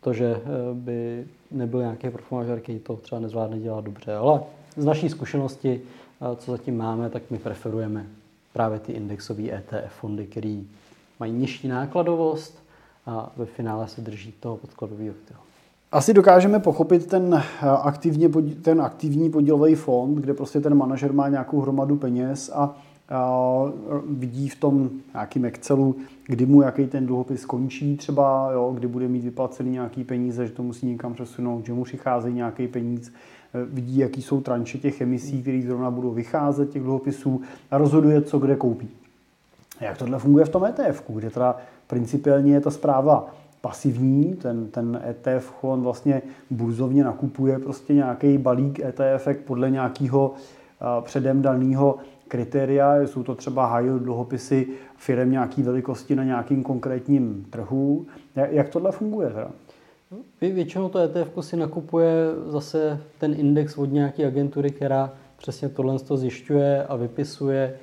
[0.00, 0.40] to, že eh,
[0.74, 4.14] by nebyl nějaký performažer, který to třeba nezvládne dělat dobře.
[4.14, 4.42] Ale
[4.76, 8.06] z naší zkušenosti, eh, co zatím máme, tak my preferujeme
[8.52, 10.60] právě ty indexové ETF fondy, které
[11.20, 12.58] mají nižší nákladovost
[13.06, 15.40] a ve finále se drží toho podkladového aktiva.
[15.92, 17.42] Asi dokážeme pochopit ten,
[17.82, 18.28] aktivně,
[18.62, 22.76] ten aktivní podílový fond, kde prostě ten manažer má nějakou hromadu peněz a
[24.08, 29.08] vidí v tom nějakým Excelu, kdy mu jaký ten dluhopis skončí třeba, jo, kdy bude
[29.08, 33.64] mít vyplacený nějaký peníze, že to musí někam přesunout, že mu přicházejí nějaký peníz, e,
[33.64, 38.38] vidí, jaký jsou tranše těch emisí, které zrovna budou vycházet, těch dluhopisů a rozhoduje, co
[38.38, 38.88] kde koupí.
[39.80, 45.00] Jak tohle funguje v tom ETF, kde teda principiálně je ta zpráva pasivní, ten, ten
[45.08, 50.34] ETF on vlastně burzovně nakupuje prostě nějaký balík ETF podle nějakého
[51.00, 51.96] předem daného
[52.28, 58.06] kritéria, jsou to třeba high yield dluhopisy firm nějaký velikosti na nějakým konkrétním trhu.
[58.34, 59.50] Jak tohle funguje teda?
[60.40, 62.12] Většinou to ETF si nakupuje
[62.46, 67.74] zase ten index od nějaké agentury, která přesně tohle to zjišťuje a vypisuje,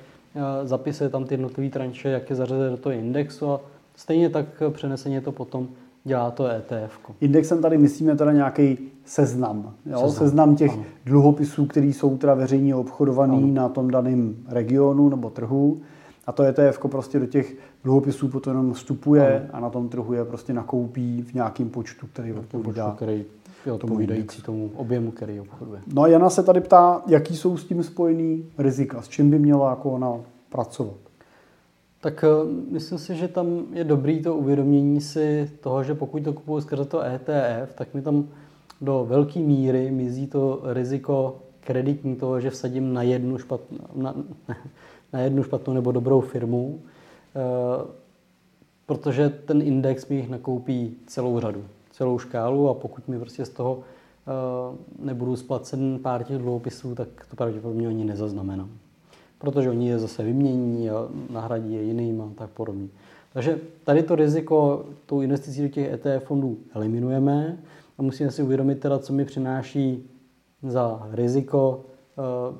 [0.64, 3.60] zapisuje tam ty jednotlivé tranše, jak je zařazené do toho indexu a
[3.96, 5.68] stejně tak přeneseně to potom
[6.04, 6.98] dělá to ETF.
[7.20, 9.74] Indexem tady myslíme teda nějaký seznam.
[9.86, 9.98] Jo?
[9.98, 10.84] Seznam, seznam těch ano.
[11.06, 13.54] dluhopisů, které jsou teda veřejně obchodovaný ano.
[13.54, 15.80] na tom daném regionu nebo trhu.
[16.26, 19.48] A to ETF prostě do těch dluhopisů potom jenom vstupuje ano.
[19.52, 22.84] a na tom trhu je prostě nakoupí v nějakém počtu, který odpovídá.
[22.84, 23.24] Počtu, který
[23.66, 25.80] je odpovídající tomu objemu, který obchoduje.
[25.94, 29.38] No a Jana se tady ptá, jaký jsou s tím spojený rizika, s čím by
[29.38, 30.96] měla jako ona pracovat.
[32.00, 32.28] Tak eh,
[32.70, 36.84] myslím si, že tam je dobrý to uvědomění si toho, že pokud to kupuju skrze
[36.84, 38.28] to ETF, tak mi tam
[38.80, 44.14] do velké míry mizí to riziko kreditní toho, že vsadím na jednu špatnou, na,
[45.12, 46.80] na jednu špatnou nebo dobrou firmu,
[47.36, 47.86] eh,
[48.86, 51.64] protože ten index mi jich nakoupí celou řadu,
[51.96, 57.08] celou škálu a pokud mi prostě z toho eh, nebudu splacen pár těch dluhopisů, tak
[57.30, 58.70] to pravděpodobně ani nezaznamenám
[59.44, 62.88] protože oni je zase vymění a nahradí je jiným a tak podobně.
[63.32, 67.58] Takže tady to riziko tou investicí do těch ETF fondů eliminujeme
[67.98, 70.10] a musíme si uvědomit teda, co mi přináší
[70.62, 71.80] za riziko
[72.18, 72.54] eh,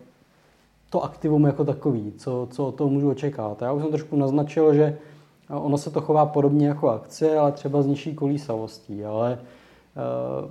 [0.91, 3.63] to aktivum jako takový, co, co od toho můžu očekávat.
[3.63, 4.99] Já už jsem trošku naznačil, že
[5.49, 10.51] ono se to chová podobně jako akcie, ale třeba z nižší kolísavostí, ale eh,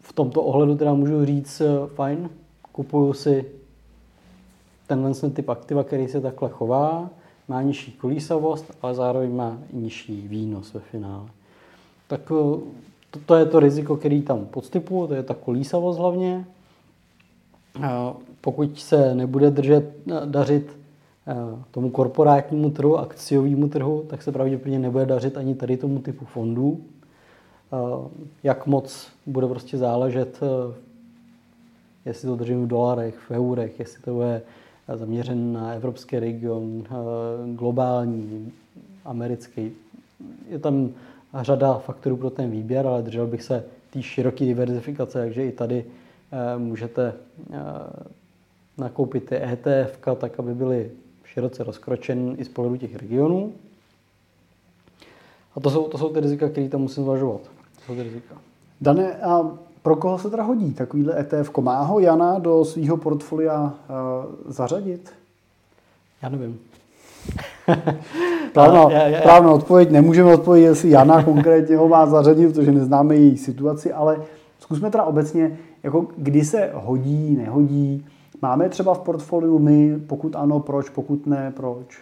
[0.00, 2.30] v tomto ohledu teda můžu říct, eh, fajn,
[2.72, 3.44] kupuju si
[4.86, 7.10] tenhle typ aktiva, který se takhle chová,
[7.48, 11.28] má nižší kolísavost, ale zároveň má nižší výnos ve finále.
[12.06, 12.60] Tak eh,
[13.10, 16.44] to, to je to riziko, který tam podstypuju, to je ta kolísavost hlavně.
[18.40, 19.92] Pokud se nebude držet,
[20.24, 20.77] dařit
[21.70, 26.80] tomu korporátnímu trhu, akciovému trhu, tak se pravděpodobně nebude dařit ani tady tomu typu fondů.
[28.42, 30.40] Jak moc bude prostě záležet,
[32.04, 34.42] jestli to držím v dolarech, v eurech, jestli to bude
[34.94, 36.84] zaměřen na evropský region,
[37.54, 38.52] globální,
[39.04, 39.72] americký.
[40.48, 40.88] Je tam
[41.40, 45.84] řada faktorů pro ten výběr, ale držel bych se té široké diverzifikace, takže i tady
[46.58, 47.14] můžete
[48.78, 50.90] nakoupit ty ETF, tak aby byly
[51.32, 53.52] široce rozkročen i z pohledu těch regionů.
[55.56, 57.40] A to jsou, to jsou ty rizika, které tam musím zvažovat.
[57.40, 58.34] To jsou ty rizika.
[58.80, 59.50] Dane, a
[59.82, 61.58] pro koho se teda hodí takovýhle ETF?
[61.60, 63.72] Má ho Jana do svého portfolia uh,
[64.52, 65.12] zařadit?
[66.22, 66.58] Já nevím.
[68.52, 73.16] Právno, já, já, právno odpověď nemůžeme odpovědět, jestli Jana konkrétně ho má zařadit, protože neznáme
[73.16, 74.22] její situaci, ale
[74.60, 78.06] zkusme teda obecně, jako kdy se hodí, nehodí,
[78.42, 81.98] Máme třeba v portfoliu my, pokud ano, proč, pokud ne, proč?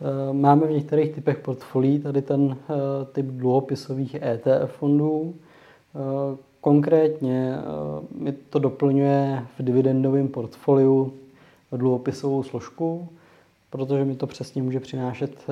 [0.00, 2.74] Eh, máme v některých typech portfolií tady ten eh,
[3.12, 5.34] typ dluhopisových ETF fondů.
[5.34, 7.54] Eh, konkrétně
[8.14, 11.12] mi to doplňuje v dividendovém portfoliu
[11.72, 13.08] dluhopisovou složku,
[13.70, 15.46] protože mi to přesně může přinášet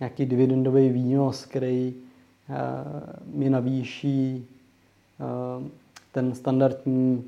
[0.00, 1.94] nějaký dividendový výnos, který
[3.34, 4.46] mi navýší
[6.12, 7.24] ten standardní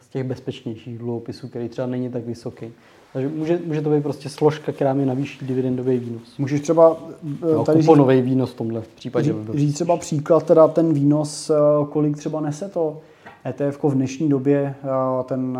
[0.00, 2.72] z těch bezpečnějších dluhopisů, který třeba není tak vysoký.
[3.12, 6.38] Takže může, může to být prostě složka, která mi navýší dividendový výnos.
[6.38, 6.96] Můžeš třeba
[7.40, 9.32] no, tady kuponový říct, výnos v tomhle případě.
[9.32, 11.54] Říct, říct třeba příklad, teda ten výnos, eh,
[11.90, 13.00] kolik třeba nese to
[13.44, 15.58] ETF v dnešní době, eh, ten,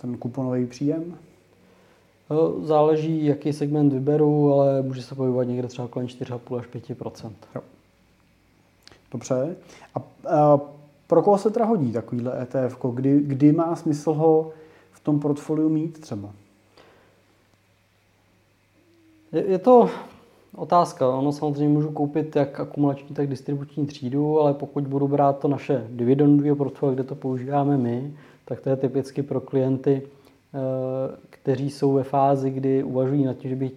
[0.00, 1.04] ten kuponový příjem?
[2.62, 6.90] Záleží, jaký segment vyberu, ale může se pohybovat někde třeba kolem 4,5 až 5
[7.54, 7.60] jo.
[9.12, 9.56] Dobře.
[9.94, 10.02] A,
[10.36, 10.60] a
[11.06, 12.84] pro koho se teda hodí takovýhle ETF?
[12.94, 14.50] Kdy, kdy má smysl ho
[14.92, 16.30] v tom portfoliu mít třeba?
[19.32, 19.90] Je, je to
[20.56, 21.08] otázka.
[21.08, 25.86] Ono samozřejmě můžu koupit jak akumulační, tak distribuční třídu, ale pokud budu brát to naše
[25.88, 28.14] dividendové portfolio, kde to používáme my,
[28.44, 30.58] tak to je typicky pro klienty, eh,
[31.30, 33.70] kteří jsou ve fázi, kdy uvažují nad tím, že by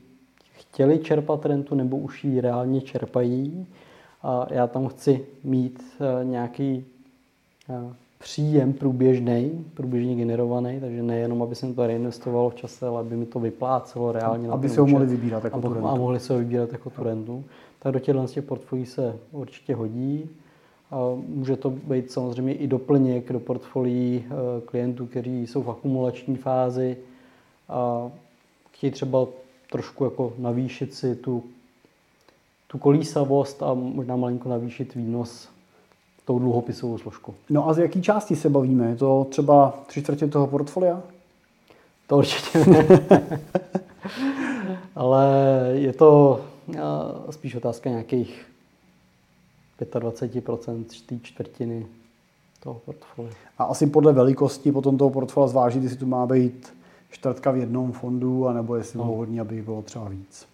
[0.51, 3.67] chtěli čerpat rentu nebo už ji reálně čerpají.
[4.23, 6.85] A já tam chci mít eh, nějaký
[8.17, 13.25] příjem průběžný, průběžně generovaný, takže nejenom, aby jsem to reinvestovalo v čase, ale aby mi
[13.25, 14.49] to vyplácelo reálně.
[14.49, 15.87] Aby se ho mohli vybírat jako a, tu rentu.
[15.87, 17.43] A mohli se ho vybírat jako tu rentu.
[17.79, 20.29] Tak do těchto těch portfolií se určitě hodí.
[20.91, 26.35] A může to být samozřejmě i doplněk do portfolií eh, klientů, kteří jsou v akumulační
[26.35, 26.97] fázi
[27.69, 28.11] a
[28.71, 29.27] chtějí třeba
[29.71, 31.43] trošku jako navýšit si tu,
[32.67, 35.49] tu kolísavost a možná malinko navýšit výnos
[36.27, 37.33] tou dluhopisovou složku.
[37.49, 38.89] No a z jaký části se bavíme?
[38.89, 41.01] Je to třeba tři čtvrtě toho portfolia?
[42.07, 42.85] To určitě ne.
[44.95, 45.27] Ale
[45.73, 46.41] je to
[47.29, 48.45] spíš otázka nějakých
[49.79, 51.87] 25% té čtvrtiny
[52.59, 53.33] toho portfolia.
[53.57, 56.73] A asi podle velikosti potom toho portfolia zvážit, jestli to má být
[57.11, 59.05] čtvrtka v jednom fondu, anebo jestli no.
[59.05, 60.45] bylo hodně, aby bylo třeba víc.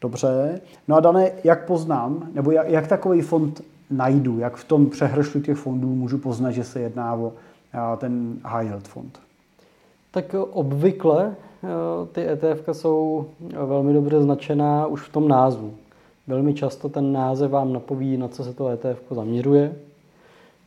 [0.00, 0.60] Dobře.
[0.88, 5.40] No a Dané, jak poznám, nebo jak, jak takový fond najdu, jak v tom přehršlu
[5.40, 7.32] těch fondů můžu poznat, že se jedná o
[7.96, 9.18] ten high yield fond?
[10.10, 11.36] Tak obvykle
[12.12, 13.26] ty ETF jsou
[13.66, 15.74] velmi dobře značená už v tom názvu.
[16.26, 19.74] Velmi často ten název vám napoví, na co se to ETF zaměřuje.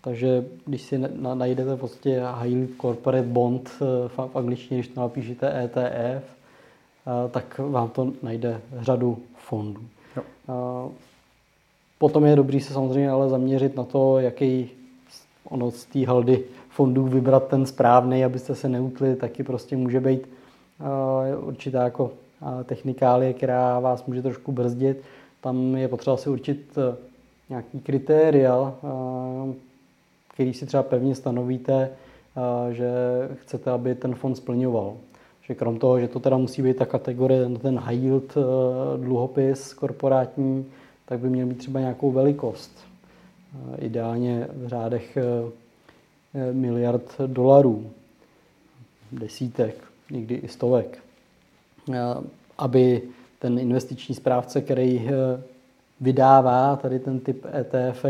[0.02, 0.98] Takže když si
[1.34, 6.24] najdete v podstatě high yield corporate bond e, v angličtině, když to napíšete ETF,
[7.32, 9.82] tak vám to najde řadu fondů.
[10.18, 10.24] Jo.
[12.02, 14.70] Potom je dobrý se samozřejmě ale zaměřit na to, jaký
[15.50, 20.28] ono z té haldy fondů vybrat ten správný, abyste se neutli, taky prostě může být
[20.80, 25.02] uh, určitá jako uh, technikálie, která vás může trošku brzdit.
[25.42, 26.96] Tam je potřeba si určit uh,
[27.50, 28.76] nějaký kritéria,
[30.34, 31.90] který si třeba pevně stanovíte,
[32.72, 32.90] že
[33.34, 34.94] chcete, aby ten fond splňoval.
[35.42, 38.44] Že krom toho, že to teda musí být ta kategorie, ten high yield uh,
[39.04, 40.66] dluhopis korporátní,
[41.12, 42.71] tak by měl mít třeba nějakou velikost.
[43.56, 45.24] Eh, ideálně v řádech eh,
[46.34, 47.89] eh, miliard dolarů,
[49.12, 51.00] desítek, někdy i stovek,
[52.58, 53.02] aby
[53.39, 55.10] ten investiční správce, který
[56.02, 58.06] vydává tady ten typ ETF,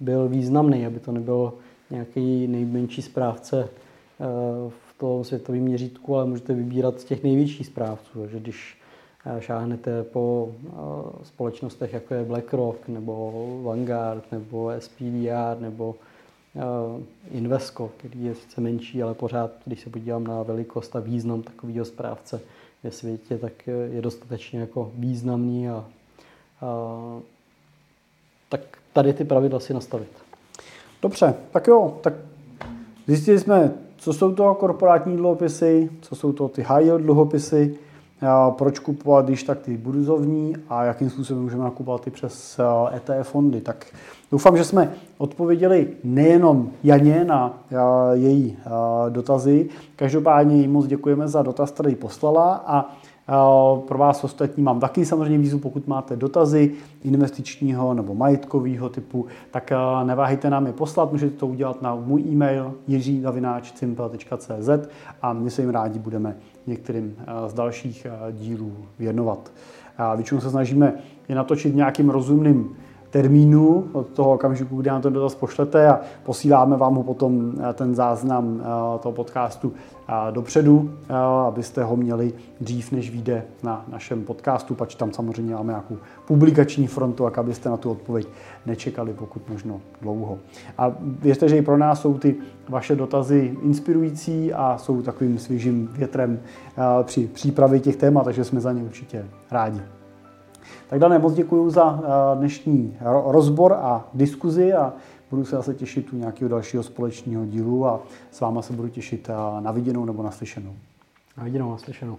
[0.00, 1.52] byl významný, aby to nebyl
[1.90, 3.68] nějaký nejmenší správce
[4.68, 8.20] v tom světovém měřítku, ale můžete vybírat z těch největších správců.
[8.20, 8.77] Takže když
[9.38, 10.48] šáhnete po
[11.22, 15.94] společnostech, jako je BlackRock, nebo Vanguard, nebo SPDR, nebo
[17.30, 21.84] Invesco, který je sice menší, ale pořád, když se podívám na velikost a význam takového
[21.84, 22.40] správce
[22.82, 25.84] ve světě, tak je dostatečně jako významný a,
[26.60, 27.20] a
[28.48, 28.60] tak
[28.92, 30.08] tady ty pravidla si nastavit.
[31.02, 32.14] Dobře, tak jo, tak
[33.06, 37.78] zjistili jsme co jsou to korporátní dluhopisy, co jsou to ty high yield dluhopisy,
[38.50, 42.60] proč kupovat, když tak ty burzovní a jakým způsobem můžeme nakupovat i přes
[42.96, 43.60] ETF e fondy.
[43.60, 43.86] Tak
[44.32, 47.58] doufám, že jsme odpověděli nejenom Janě na
[48.12, 48.56] její
[49.08, 49.68] dotazy.
[49.96, 52.96] Každopádně jí moc děkujeme za dotaz, který poslala a
[53.88, 59.72] pro vás ostatní mám taky samozřejmě výzvu, pokud máte dotazy investičního nebo majetkového typu, tak
[60.04, 64.68] neváhejte nám je poslat, můžete to udělat na můj e-mail jiří.cimpel.cz
[65.22, 66.36] a my se jim rádi budeme
[66.68, 67.16] některým
[67.46, 69.52] z dalších dílů věnovat.
[70.16, 70.92] Většinou se snažíme
[71.28, 72.76] je natočit nějakým rozumným
[73.10, 77.72] termínu od toho okamžiku, kdy nám ten dotaz pošlete a posíláme vám ho potom eh,
[77.72, 79.72] ten záznam eh, toho podcastu
[80.08, 80.90] eh, dopředu,
[81.46, 85.96] abyste ho měli dřív, než vyjde na našem podcastu, pač tam samozřejmě máme nějakou
[86.26, 88.28] publikační frontu, tak abyste na tu odpověď
[88.66, 90.38] nečekali pokud možno dlouho.
[90.78, 92.36] A věřte, že i pro nás jsou ty
[92.68, 96.40] vaše dotazy inspirující a jsou takovým svěžím větrem
[97.02, 99.97] při přípravě těch témat, takže jsme za ně určitě rádi.
[100.88, 104.92] Tak Dané, moc děkuji za eh, dnešní rozbor a diskuzi a
[105.30, 109.28] budu se zase těšit u nějakého dalšího společného dílu a s váma se budu těšit
[109.30, 110.72] eh, na viděnou nebo naslyšenou.
[111.36, 112.18] Na viděnou, naslyšenou.